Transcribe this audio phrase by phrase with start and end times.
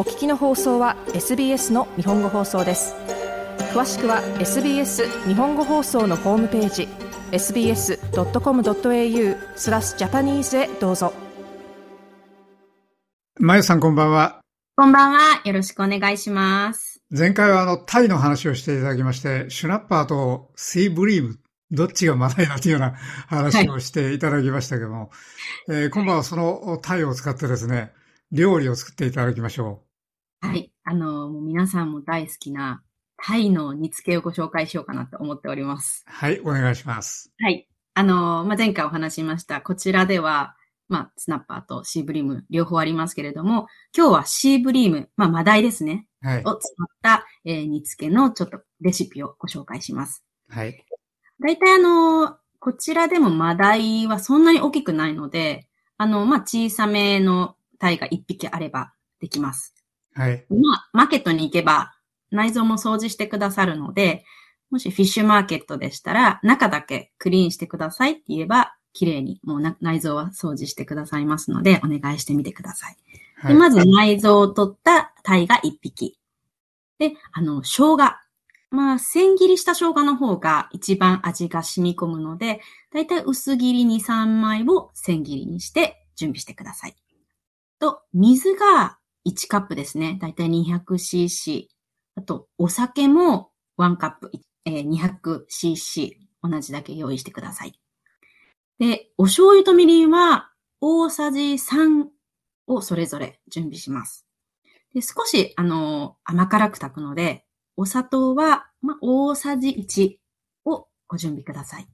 [0.00, 2.94] お聞きの放送は SBS の日本語放送です。
[3.74, 6.88] 詳しくは SBS 日本語放送のホームページ
[7.32, 7.98] sbs.com.au
[9.56, 11.12] スラスジャパニーズへどうぞ。
[13.38, 14.40] まゆさんこんばんは。
[14.74, 15.42] こんばんは。
[15.44, 17.02] よろしくお願いします。
[17.10, 21.38] 前回はあのタイの話をしていただきましてシュナッパーとシーブリーム
[21.70, 22.92] どっちがマナイだというような
[23.26, 25.10] 話をしていただきましたけども、
[25.68, 27.92] はい、えー、今晩はそのタイを使ってですね、
[28.32, 29.89] 料理を作っていただきましょう。
[30.40, 30.72] はい。
[30.84, 32.82] あの、もう皆さんも大好きな
[33.16, 36.04] タイの煮付けをご紹介しようかなと思っております。
[36.06, 37.30] はい、お願いします。
[37.38, 37.68] はい。
[37.94, 40.56] あの、まあ、前回お話しました、こちらでは、
[40.88, 43.66] まあ、スナッパーとシーブリーム両方ありますけれども、
[43.96, 46.06] 今日はシーブリーム、まあ、マダイですね。
[46.22, 46.44] はい。
[46.44, 50.24] を使った、えー、煮付けのちょっとレシピをご紹介します。
[50.48, 50.84] はい。
[51.40, 59.74] 大体あの、こちらでもマダイはそんなに大きくないので、あの、まあ、小さめのタイが1匹あればできます。
[60.14, 60.44] はい。
[60.50, 61.94] まあ、マーケットに行けば
[62.30, 64.24] 内臓も掃除してくださるので、
[64.70, 72.96] もしフィッシュマーケットでしたら、中だけクリーンしてくださいって言えば、綺麗にもう内臓は掃除してくださいますので、お願いしてみてください。
[73.36, 76.18] はい、でまず内臓を取ったタイが1匹。
[76.98, 77.96] で、あの、生姜。
[78.72, 82.60] まあ、千切りした生姜の方が一番味が染み込むので、
[82.92, 86.94] だいたい薄切りに3枚を千切りにして準備してください。
[87.80, 90.18] と、水が1カップですね。
[90.20, 91.66] だいたい 200cc。
[92.16, 94.30] あと、お酒も1カップ、
[94.64, 96.30] えー、200cc。
[96.42, 97.78] 同じだけ用意してください。
[98.78, 102.06] で、お醤油とみりんは大さじ3
[102.66, 104.26] をそれぞれ準備します。
[104.94, 107.44] で少し、あの、甘辛く炊くので、
[107.76, 110.16] お砂糖は、ま大さじ1
[110.70, 111.88] をご準備ください。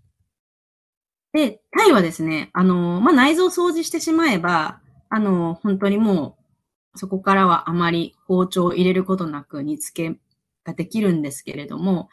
[1.32, 4.80] で、タイはですね、あの、ま内臓掃除してしまえば、
[5.10, 6.45] あの、本当にもう、
[6.96, 10.18] そこからはあまり包丁を入れることなく煮付け
[10.64, 12.08] ができるんですけれども、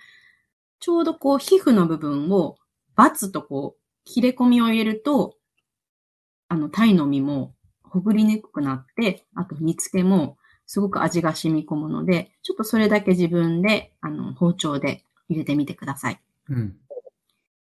[0.80, 2.58] ちょうどこう皮膚の部分を
[2.96, 5.36] バツとこう切れ込みを入れると、
[6.50, 16.20] あの、タイの身もほぐりにくくなって、あと煮付けもすごく味が染み込むので、ちょっとそれだけ自分で、あの、包丁で入れてみてください。
[16.50, 16.76] うん。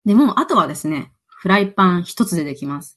[0.05, 2.97] でも、あとはですね、フライパン一つでできます。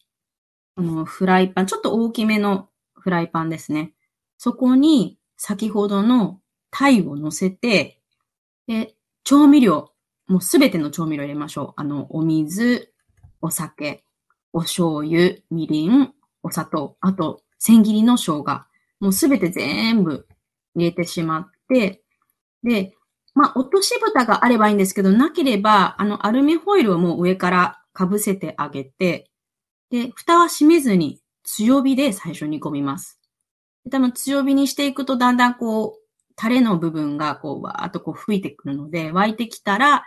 [0.76, 3.95] あの、フライパン、ちょっと大きめのフライパンですね。
[4.46, 6.40] そこに先ほどの
[6.70, 8.00] タイを乗せて、
[8.68, 9.90] で、調味料、
[10.28, 11.82] もうすべての調味料入れましょう。
[11.82, 12.94] あの、お水、
[13.42, 14.04] お酒、
[14.54, 16.14] お醤油、みりん、
[16.44, 18.66] お砂糖、あと、千切りの生姜。
[19.00, 20.28] もうすべて全部
[20.76, 22.04] 入れてしまって、
[22.62, 22.94] で、
[23.34, 29.32] まあ、落とし蓋があればいいんですけど、なければ、あの、アルミホイルをもう上から被せてあげて、
[29.90, 33.20] で、蓋は閉めずに強火で最初煮込みます。
[33.92, 40.06] 多分強火にしていくとだんだんこう、タレの部分がこう、わーっとこう吹いてくるので、沸いてきたら、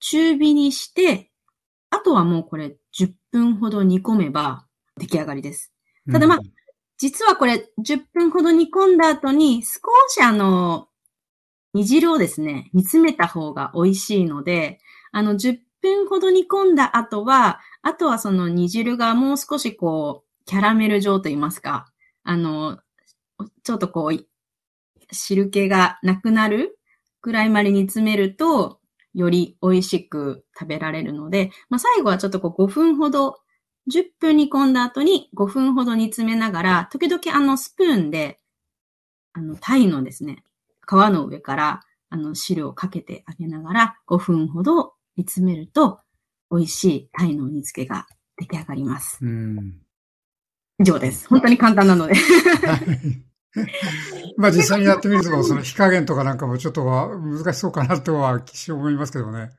[0.00, 1.30] 中火にして、
[1.90, 4.66] あとはもうこれ10分ほど煮込めば
[4.98, 5.72] 出来上がりです。
[6.10, 6.44] ただまあ、うん、
[6.96, 10.88] 実はこれ10分ほど煮込んだ後に少しあの、
[11.74, 14.80] 煮汁をですね、煮詰めた方が美味しいので、
[15.12, 21.86] あの10分ほど煮込んだ後は、あとはその煮汁がもう少しこう、キャラメル状と言いますか、
[22.24, 22.78] あの、
[23.62, 24.26] ちょっとこう、
[25.12, 26.78] 汁気がなくなる
[27.20, 28.80] くらいまで煮詰めると、
[29.14, 33.36] より美味しく食べられるので、まあ、最後はちょっとこう5分ほど、
[33.90, 38.38] 10分煮込んだ後に5分ほど煮詰めながら、時々あのスプーンで、
[39.32, 40.44] あの、タイのですね、
[40.86, 46.00] 皮の上からあの汁をかけてあげながら5分ほど煮詰めると、
[46.50, 48.06] 美味しいタイの煮付けが
[48.36, 49.18] 出来上がります。
[50.80, 51.28] 以上です。
[51.28, 52.14] 本当に簡単なので
[54.36, 59.50] まあ実際にやってみると、その火加減とかなんかもちょっとは難しそうかなとは思いますけどね。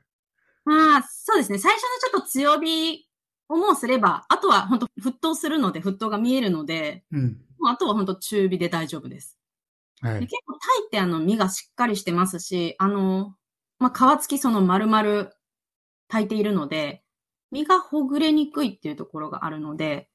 [0.65, 1.57] まあ、そうですね。
[1.57, 3.07] 最初のちょっと強火
[3.49, 9.37] をもうすれば、あとは本当沸騰するので、沸騰が見えるので、うん、あとは本当中火で大丈夫です。
[10.01, 13.35] はい、結構タイってあの身がしっかりしてますし、あの、
[13.79, 15.29] まあ皮付きその丸々
[16.07, 17.03] 炊いているので、
[17.51, 20.09] 身がほぐれにくいっていうところがあるので、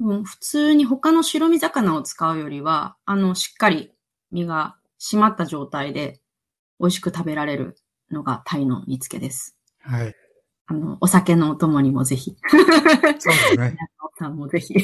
[0.00, 3.92] うん、普通に他の白身魚を使うよりは、あの、しっかり
[4.30, 6.20] 身が締まった状態で
[6.80, 7.76] 美味しく食べられる
[8.10, 9.56] のがタイの煮付けです。
[9.80, 10.14] はい。
[10.66, 12.36] あの、お酒のお供にもぜひ。
[12.50, 13.76] そうですね。
[14.18, 14.74] さんもぜひ。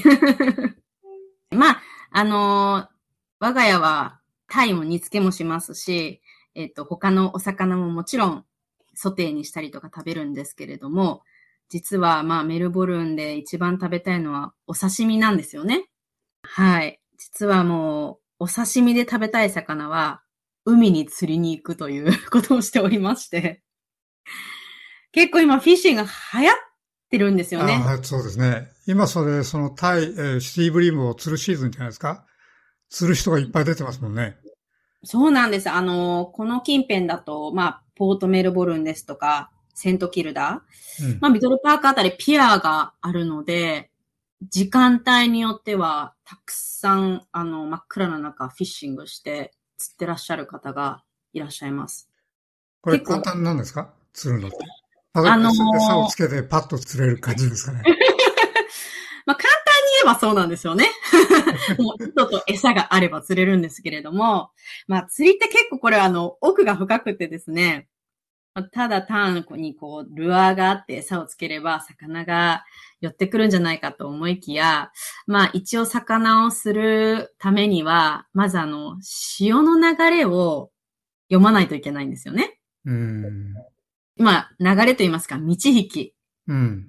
[1.50, 2.88] まあ、あの
[3.38, 6.20] 我が家はタイも煮付けもしますし、
[6.54, 8.44] えっ、と、他のお魚ももちろん
[8.94, 11.22] ソテーにしたりとか食べるんですけれども、
[11.70, 15.86] 実はまあメルボルンで一番食べたいのはお刺身なんですよね。
[16.42, 17.00] はい。
[17.16, 20.22] 実はもうお刺身で食べたい魚は、
[20.64, 23.62] 海に釣りに行くということをしておりまして、
[25.12, 26.56] 結構今フィッシングが流行っ
[27.10, 27.82] てるんですよね。
[28.02, 28.68] そうですね。
[28.86, 32.24] 今それ、そのタイ、えーシティブリームを釣るシーズンじゃないですか
[32.88, 34.36] 釣る人がいっぱい出てますもんね。
[35.04, 35.70] そうなんです。
[35.70, 39.50] あの、この近辺だと、まあ、ポートメルボルンですとか、
[39.80, 40.62] セントキルダ
[41.02, 43.90] うんまあ、ミドルパークあたりピアがあるので、
[44.42, 52.10] 時間帯によっては、たくさん、あの、真っ暗な中、フィッシングして、釣ってらっしゃる方がいらっしゃいます。
[52.82, 53.92] これ簡単なんですか？
[54.12, 54.56] 釣るのって。
[55.14, 57.82] あのー餌をつけてパッと釣れる感じですかね？
[59.26, 60.86] まあ、簡単に言えばそうなんですよね。
[61.78, 64.50] もう、糸と餌があれば釣れるんですけれども、
[64.86, 67.89] まあ、釣りって結構これあの、奥が深くてですね、まあ
[68.72, 72.64] ただ単にこう、ルアーがあって餌をつければ、魚が
[73.00, 74.90] 寄ってくるんじゃないかと思いきや、
[75.26, 80.70] まあ、一応魚をするためには、まずあの、潮の流れを
[81.28, 82.58] 読まないといけないんですよね。
[82.84, 83.54] うん。
[84.16, 85.56] まあ、流れと言いますか、道引
[85.88, 86.14] き。
[86.48, 86.86] うん。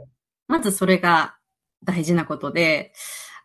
[0.47, 1.35] まずそれが
[1.83, 2.93] 大事なことで、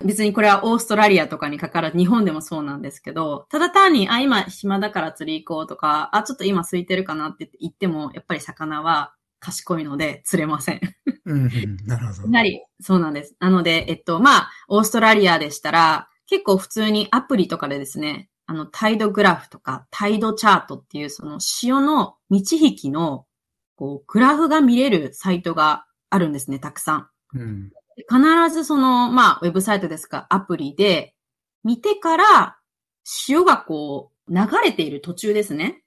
[0.05, 10.81] 別にこれはオーストラリアとかにかからず、日本でもそうなんですけど、ただ単に、あ、今暇だから釣り行こうとか、あ、ちょっと今空いてるかなって言っても、やっぱり魚は賢いので釣れません。
[11.25, 11.45] うん。
[11.45, 12.29] うんなるほど。
[12.31, 13.37] やはり、そうなんです。
[13.41, 23.27] なので、えっと、まあ、オーストラリアでしたら、結構普通にアプリとかでですね、あの、タイドグラフとか、タイドチャートっていう、その潮の道引きの、
[23.77, 27.09] こう、グラフが見れるサイトがあるんですね、たくさん。
[27.35, 27.73] うん。
[27.97, 31.15] 必ずその、まあ、ウェブサイトですか、アプリで、
[31.65, 32.59] 見てから、
[33.05, 35.83] 潮がこう、流れている途中ですね。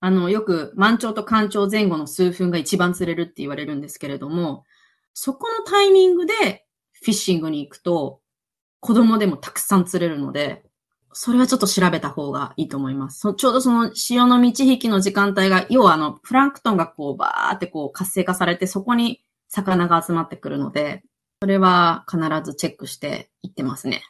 [0.00, 4.64] あの、よく満潮と干潮前後の数分が一番釣れるって言われるんですけれども、
[5.12, 8.20] そこのタイミングでフィッシングに行くと、
[8.80, 10.64] 子供でもたくさん釣れるので、
[11.12, 13.34] それはちょっと調べた方がいいと思います。
[13.34, 21.02] ちょうどその潮の満ち引きの時間帯が、要はあの、プランクトンがこう、バーってこう活性化されて、そこに魚が集まってくるので、
[21.40, 24.02] それは必ずチェックしていってますね。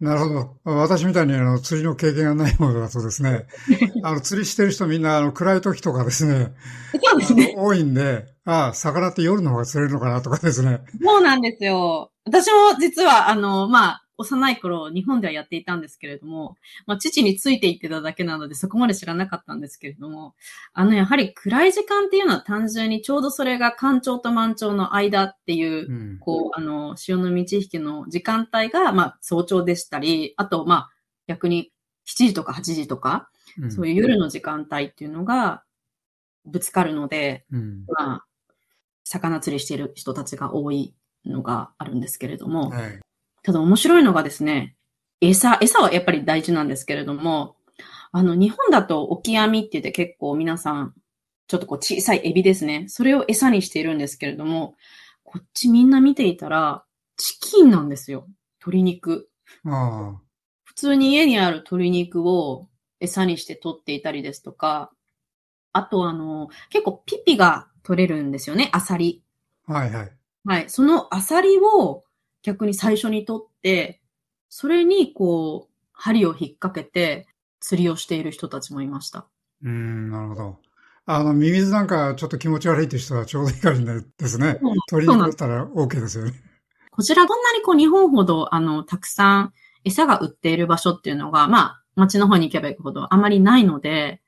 [0.00, 0.56] なるほど。
[0.64, 3.46] 私みたいにあの釣りの経験がないものだとですね、
[4.02, 6.52] あの釣りしてる人みんなあの暗い時とかですね、
[6.92, 7.54] そうですね。
[7.56, 10.80] 多いんで、ああ、魚って夜の方が釣れるのかなとかですね。
[11.02, 12.10] そうなんですよ。
[12.26, 16.56] 私も実は、あの、まあ、幼い頃、日本ではやっていたんですけれども、
[16.86, 20.34] まあ、父についていってただけなので、そこまで知らなかったんですけれども、
[20.72, 26.18] あの、やはり暗い時間っていうのは単純にちょうどそれが干潮と満潮の間っていう、うん。
[26.18, 30.90] こう、あの、潮の満ち引きの時間帯が、まあ、早朝でしたり、あと、まあ、
[31.26, 31.72] 逆に
[32.06, 33.28] 7時とか8時とか、
[33.58, 35.62] うんそういう夜の時間帯っていうのが、
[36.44, 37.84] ぶつかるので、うん。
[37.86, 38.26] まあ、
[39.04, 40.94] 魚釣りしている人たちが多い
[41.24, 43.00] のがあるんですけれども、はい。
[43.44, 44.74] ただ面白いのがですね、
[45.20, 47.56] 餌、餌はやっぱり大事なんですけれども、
[48.10, 50.94] あの、日本だとオキアミって言って結構皆さん、
[51.46, 52.86] ちょっとこう小さいエビですね。
[52.88, 54.76] それを餌にしているんですけれども、
[55.24, 56.84] こっちみんな見ていたら、
[57.18, 58.26] チキンなんですよ。
[58.60, 59.28] 鶏肉。
[60.64, 62.68] 普通に家にある鶏肉を
[62.98, 64.90] 餌にして取っていたりですとか、
[65.74, 69.22] あとあの、結構ピピが取れるんですよね、アサリ。
[69.66, 70.12] はいはい。
[70.46, 70.70] はい。
[70.70, 72.04] そのアサリを
[72.44, 74.00] 逆に最初に取って、
[74.48, 77.26] それにこう、針を引っ掛けて
[77.58, 79.26] 釣りをしている人たちもいました。
[79.62, 80.58] うん、なるほど。
[81.06, 84.60] あの、ミミズなんかちょっと気持ち悪いって人はちょうどいい感じですね。
[84.88, 86.32] 鳥肉だったら OK ですよね。
[86.90, 89.52] こちらこんなにこう日本ほどあの、たくさん
[89.84, 94.20] 餌が売っている場所っていうのが、まあ、街の方に行けば行くほどあまりないので、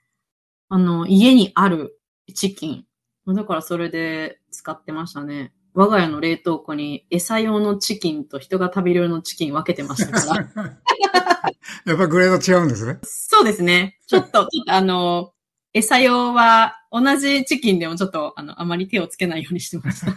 [0.69, 2.01] あの、家にある
[2.35, 2.87] チキン。
[3.35, 5.53] だからそれで使ってましたね。
[5.77, 10.73] 我が家の冷凍庫に餌用のチキンと人が食べる用のチキン分けてましたから。
[11.85, 12.99] やっぱグレード違うんですね。
[13.03, 13.99] そうですね。
[14.07, 15.35] ちょっと、ちょっとあの、
[15.75, 20.15] 餌用は同じチキンでもちょっとあの、あまり手をつけないようにしてました。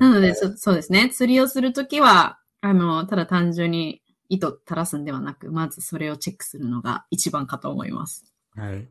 [0.00, 1.08] なので、そそうですね。
[1.10, 8.34] 釣りをするときは、あの、ただ単純に糸垂らすんではなく、まずそれをチェックするのが一番かと思います。
[8.56, 8.88] はい。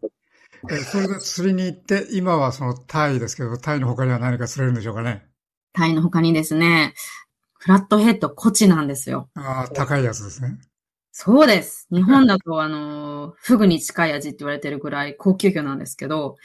[0.71, 5.25] えそれで釣りに行って、今はそのタイですけど、タイの他には何か釣れるんでしょうかね？
[5.73, 6.93] タイの他にですね、
[7.53, 9.29] フラットヘッドコチなんですよ。
[9.35, 10.57] ああ、高いやつですね。
[11.11, 11.87] そうです。
[11.91, 16.35] 日本だと、 あの、フグに近い味って言われてるぐらい高級魚なんですけど、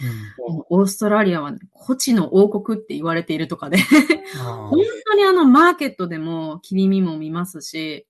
[0.68, 3.78] オーストラリアは、ね、コチの王国って言われているとかで、
[4.38, 8.06] 本当にあの、マーケットでも切り身も見ますし、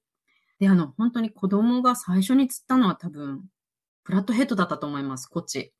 [0.58, 3.42] で、あの、本当に子供が最初に釣ったのは多分、
[4.04, 5.72] フラットヘッドだったと思います、コチ。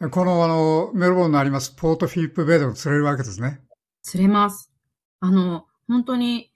[0.00, 3.60] あこのあの、メルボルンのありますポートフィリップベイでも釣れるわけですね。
[4.02, 4.70] 釣れます。
[5.20, 6.52] あの、本当に、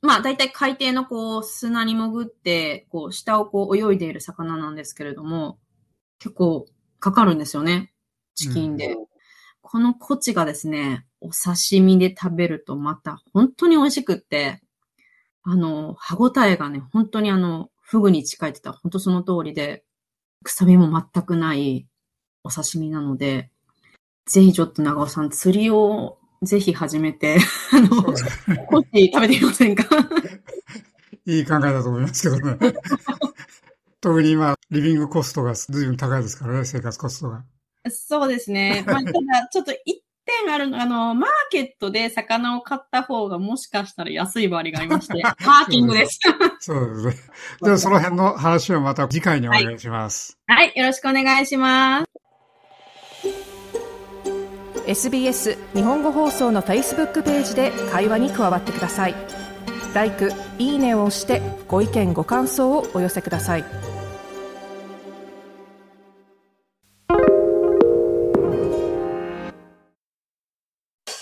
[0.00, 5.58] まあ、大体海底のこう、砂に潜って、こう、下をこう、泳いでいる魚なんですけれども、
[6.20, 6.66] 結構
[7.00, 7.92] かかるんですよね。
[8.34, 8.92] チキンで。
[8.92, 9.06] うん、
[9.60, 14.60] このコチがですね、お刺身で食べるとまた本当に美味しくって、
[15.42, 19.84] あの、歯ごたえがね、本当にあの、フグに近いって言ったら本当その通りで、
[20.44, 21.88] 臭みも全くない
[22.44, 23.50] お刺身なので、
[24.26, 27.38] ぜひちょっと長尾さん、釣りをぜひ始めて、
[27.72, 29.84] あの、コッチ食べてみませんか？
[31.26, 32.74] いい考えだと思いますけどね。
[34.00, 37.44] 特に今、リビングコストが随分高いですからね、生活コストが。
[37.88, 38.84] そうですね。
[38.86, 39.12] まあ、ただ、
[39.50, 46.18] ちょっと一点あるの、あの、マーケットで魚を買った方がもしかしたら安い場合がありまして、 パーキングです。
[46.60, 47.14] そうですね。
[47.62, 50.38] では、その辺の話はまた次回にお願いします。
[50.46, 52.13] はい、はい、よろしくお願いします。
[54.86, 59.14] SBS 日本語放送の Facebook ページで会話に加わってください。
[59.94, 63.64] like、いいねを押してご意見ご感想をお寄せください。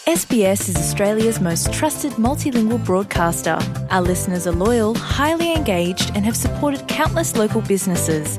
[0.06, 3.58] SBS is Australia's most trusted multilingual broadcaster.
[3.90, 8.38] Our listeners are loyal, highly engaged, and have supported countless local businesses.